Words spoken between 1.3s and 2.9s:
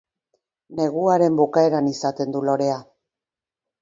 bukaeran izaten du lorea.